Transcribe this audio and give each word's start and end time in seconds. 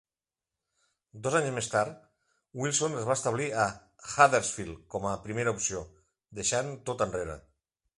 Dos 1.27 1.37
anys 1.39 1.51
més 1.57 1.69
tard, 1.73 1.99
Wilson 2.63 2.97
es 3.03 3.07
va 3.11 3.19
establir 3.19 3.51
a 3.67 3.69
Huddersfield 4.15 4.83
com 4.97 5.09
a 5.11 5.17
primera 5.31 5.59
opció, 5.59 5.89
deixant 6.43 6.79
tot 6.91 7.11
enrere. 7.13 7.43